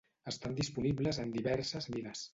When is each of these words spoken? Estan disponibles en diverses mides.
Estan 0.31 0.55
disponibles 0.61 1.21
en 1.25 1.37
diverses 1.37 1.93
mides. 1.97 2.29